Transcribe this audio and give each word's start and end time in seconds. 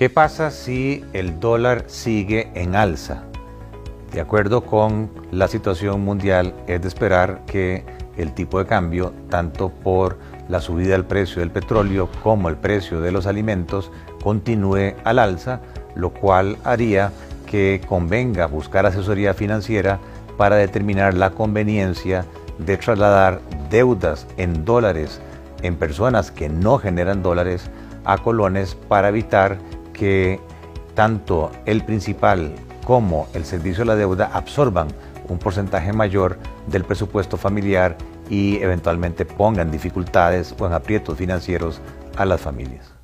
¿Qué 0.00 0.08
pasa 0.08 0.50
si 0.50 1.04
el 1.12 1.40
dólar 1.40 1.84
sigue 1.86 2.50
en 2.54 2.74
alza? 2.74 3.24
De 4.14 4.22
acuerdo 4.22 4.64
con 4.64 5.10
la 5.30 5.46
situación 5.46 6.00
mundial, 6.00 6.54
es 6.66 6.80
de 6.80 6.88
esperar 6.88 7.44
que 7.44 7.84
el 8.16 8.32
tipo 8.32 8.58
de 8.58 8.64
cambio, 8.64 9.12
tanto 9.28 9.68
por 9.68 10.16
la 10.48 10.62
subida 10.62 10.92
del 10.92 11.04
precio 11.04 11.40
del 11.40 11.50
petróleo 11.50 12.08
como 12.22 12.48
el 12.48 12.56
precio 12.56 13.02
de 13.02 13.12
los 13.12 13.26
alimentos, 13.26 13.92
continúe 14.22 14.94
al 15.04 15.18
alza, 15.18 15.60
lo 15.94 16.14
cual 16.14 16.56
haría 16.64 17.12
que 17.44 17.82
convenga 17.86 18.46
buscar 18.46 18.86
asesoría 18.86 19.34
financiera 19.34 19.98
para 20.38 20.56
determinar 20.56 21.12
la 21.12 21.32
conveniencia 21.32 22.24
de 22.56 22.78
trasladar 22.78 23.42
deudas 23.68 24.26
en 24.38 24.64
dólares 24.64 25.20
en 25.60 25.76
personas 25.76 26.30
que 26.30 26.48
no 26.48 26.78
generan 26.78 27.22
dólares 27.22 27.70
a 28.06 28.16
colones 28.16 28.74
para 28.88 29.10
evitar 29.10 29.58
que 30.00 30.40
tanto 30.94 31.52
el 31.66 31.84
principal 31.84 32.54
como 32.86 33.28
el 33.34 33.44
servicio 33.44 33.82
de 33.82 33.88
la 33.88 33.96
deuda 33.96 34.30
absorban 34.32 34.88
un 35.28 35.38
porcentaje 35.38 35.92
mayor 35.92 36.38
del 36.68 36.84
presupuesto 36.84 37.36
familiar 37.36 37.98
y 38.30 38.56
eventualmente 38.62 39.26
pongan 39.26 39.70
dificultades 39.70 40.54
o 40.58 40.66
en 40.66 40.72
aprietos 40.72 41.18
financieros 41.18 41.82
a 42.16 42.24
las 42.24 42.40
familias. 42.40 42.94